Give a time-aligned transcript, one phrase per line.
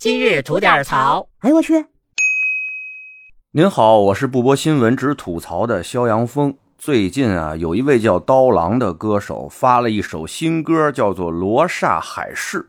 [0.00, 1.28] 今日吐点槽。
[1.40, 1.84] 哎呦我去！
[3.50, 6.56] 您好，我是不播新闻只吐槽的肖阳峰。
[6.78, 12.60] 最近啊，有一位叫刀郎的歌手发了一首新歌，叫做《罗刹海市》。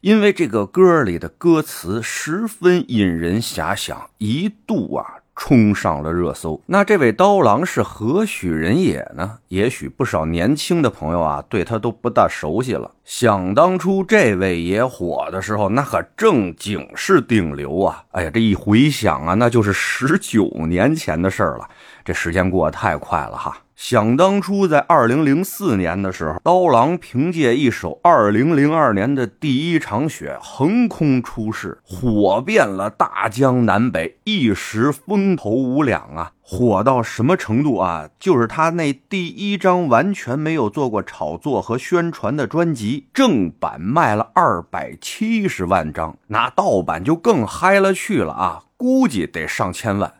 [0.00, 6.60] 因为这个歌里的歌词十分引人遐想，一度啊冲上了热搜。
[6.66, 9.38] 那这位刀郎是何许人也呢？
[9.48, 12.90] 也许不少年轻的朋友啊对他都不大熟悉了。
[13.04, 18.04] 想当初这位爷火的时候，那可正经是顶流啊！
[18.12, 21.68] 哎呀，这一回想啊，那就是十九年前的事儿了。
[22.04, 23.56] 这时间过得太快了哈。
[23.84, 36.30] 想当初，在二零零四年的时候，刀郎凭借一首《二零零二年的第一场雪》横空出世，火遍了大江南北，一时风头无两啊！
[36.40, 38.08] 火到什么程度啊？
[38.20, 48.62] 就是他那第一张完全没有做过炒作和宣传的专辑，正版卖了二百七十万张，那盗版就更嗨了去了啊！
[48.76, 50.14] 估计得上千万。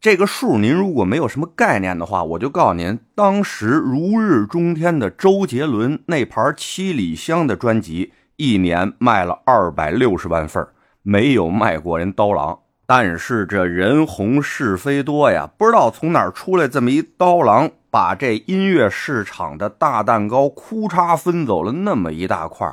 [0.00, 10.66] 这个数您如果没有什么概念的话，我就告诉您，当时如日中天的周杰伦那盘七里香的专辑，一年卖了二百六十万份
[11.02, 12.58] 没有卖过人刀郎。
[12.86, 22.66] 但是这人红是非多呀，不知道从哪出来这么一刀郎，把这音乐市场的大蛋糕哭嚓分走了那么一大块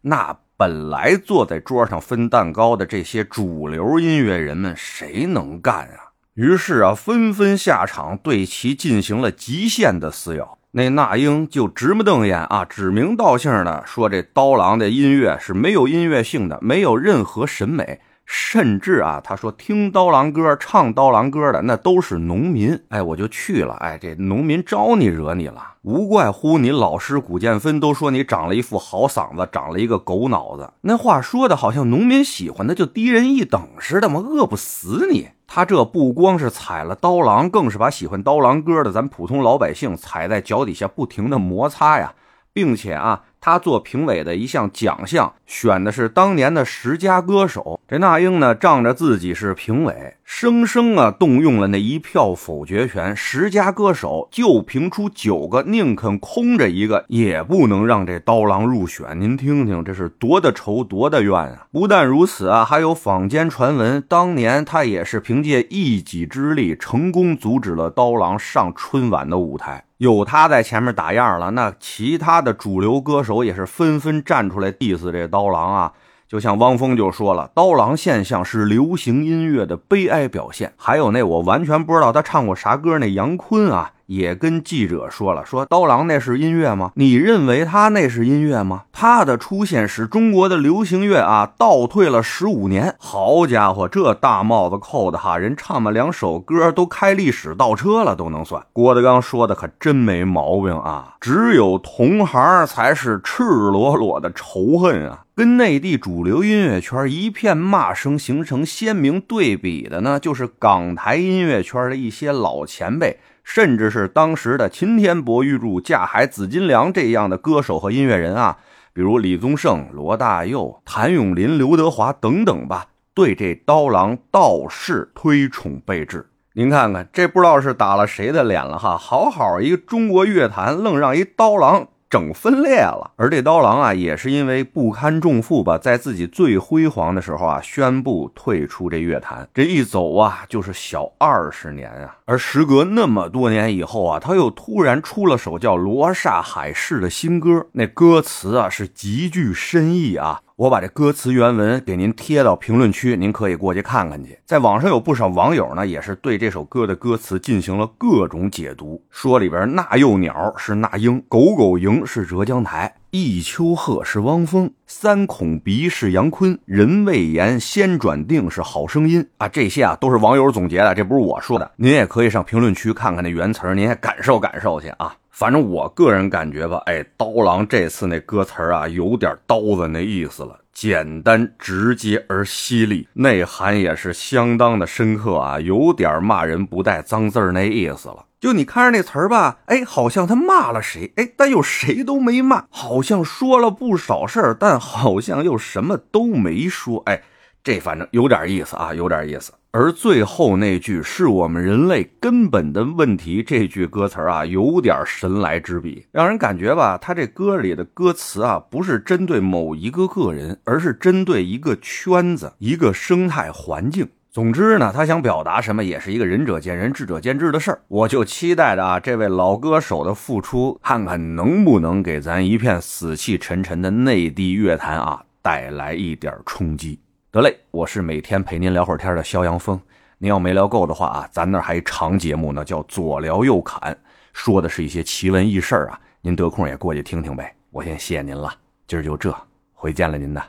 [0.00, 6.09] 那本来坐在桌上分蛋糕的这些主流音乐人们，谁能干啊？
[6.34, 10.58] 于是啊，纷纷下场对其进行了极限的撕咬。
[10.72, 18.00] 那那英就直目瞪眼啊，指名道姓的说：“这刀郎的音乐是没有音乐性的，没有任何审美。”
[18.32, 22.80] 甚至啊，他说听刀郎歌、唱刀郎歌的那都是农民。
[22.90, 23.74] 哎，我就去了。
[23.80, 25.60] 哎，这农民招你惹你了？
[25.82, 30.72] 无怪乎你老师古建芬都说你长了一副好嗓子，长了一个狗脑子。
[30.82, 34.20] 那话说的好像农民喜欢的就低人一等似的吗？
[34.20, 35.30] 饿不死你！
[35.52, 42.14] 他这不光是踩了刀郎，更是把喜欢刀郎歌的咱普通老百姓踩在脚底下，不停的摩擦呀，
[42.52, 43.24] 并且啊。
[43.40, 47.80] 他做评委的一项奖项，选的是当年的十佳歌手。
[47.88, 53.16] 这那英呢，仗着自己是评委，生生啊动用了那一票否决权。
[53.16, 59.18] 十佳歌手就评出九个，宁肯空着一个，也不能让这刀郎入选。
[59.18, 61.66] 您听听，这是多的仇，多的怨啊！
[61.72, 69.84] 不但如此啊，还有坊间传闻，当年他也是凭借一己之力，成功阻止了刀郎上春晚的舞台。
[69.98, 75.92] 有他在前面打样了，那其他的主流歌手手也是纷纷站出来 diss 这刀郎啊。
[76.26, 80.72] 就像汪峰就说了，刀郎现象是流行音乐的悲哀表现。
[80.76, 83.92] 还有那我完全不知道他唱过啥歌，那杨坤啊。
[84.06, 86.90] 也跟记者说了，说刀郎那是音乐吗？
[86.96, 88.82] 你认为他那是音乐吗？
[89.00, 92.94] 他的出现使中国的流行乐啊倒退了十五年。
[92.98, 98.62] 好家伙，这大帽子扣的哈，人唱了两首歌都开历史倒车了，都能算。
[98.74, 105.24] 郭德纲说的可真没毛病啊，只有同行才是赤裸裸的仇恨啊。
[105.34, 113.18] 跟内地主流音乐圈一片骂声形成鲜明对比的呢，就是港台音乐圈的一些老前辈。
[113.42, 118.58] 甚至是当时的秦天博、玉柱、架海、紫金梁这样的歌手和音乐人啊，
[119.00, 122.84] 比如李宗盛、罗大佑、谭咏麟、刘德华等等吧，
[123.14, 126.26] 对这刀郎倒是推崇备至。
[126.52, 128.98] 您看看，这不知道是打了谁的脸了哈？
[128.98, 131.88] 好好一个中国乐坛，愣让一刀郎。
[132.10, 139.48] 整分裂了，而这刀郎啊，也是因为不堪重负吧，在自己最辉煌的时候啊，宣布退出这乐坛。
[139.54, 142.16] 这一走啊，就是小二十年啊。
[142.30, 150.40] 而时隔那么多年以后啊，他又突然出了首叫《罗刹海市》的新歌，那歌词啊是极具深意啊。
[150.54, 154.38] 我把这歌词原文给您贴到评论区，您可以过去看看去。
[154.46, 169.48] 在网上有不少网友呢，也是对这首歌的歌词进行了各种解读，说里边那幼鸟是那英，狗狗营是浙江台，一丘壑是汪峰，三孔鼻是杨坤，人未言先转定是好声音啊。
[169.48, 171.68] 这些啊都是网友总结的，这不是我说的。
[171.74, 175.12] 您也可以上评论区看看那原词，您也感受感受去啊。
[175.40, 188.26] 反正我个人感觉吧，哎，刀郎这次那歌词啊，有点刀子那意思了，简单直接而犀利，内涵也是相当的深刻啊，有点骂人不带脏字儿那意思了。
[188.38, 197.22] 就你看着那词儿吧，哎，好像他骂了谁，哎，但又谁都没骂，好像说了不少事儿，但好像又什么都没说，哎。
[197.62, 199.52] 这反正有点意思啊，有点意思。
[199.72, 214.08] 而最后那句是我们人类根本的问题，这句歌词啊，有点神来之笔，让人感觉吧，他这歌里的歌词啊，不是针对某一个个人，而是针对一个圈子、一个生态环境。
[214.28, 217.80] 总之呢，他想表达什么，也是一个仁者见仁，智者见智的事儿。
[217.86, 225.22] 我就期待着啊，这位老歌手的复出，看看能不能给咱一片死气沉沉的内地乐坛啊。
[225.42, 226.98] 带来一点冲击，
[227.32, 227.56] 得嘞！
[227.70, 229.80] 我是每天陪您聊会儿天的肖阳峰。
[230.18, 233.96] 您要没聊够的话啊，咱那还长节目呢，叫左聊右侃，
[234.32, 236.00] 说的是一些奇闻异事啊。
[236.22, 237.54] 您得空也过去听听呗。
[237.70, 238.52] 我先谢您了，
[238.88, 239.32] 今儿就这，
[239.72, 240.42] 回见了您呢。